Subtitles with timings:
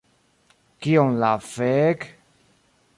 [0.87, 1.99] Kion la fek...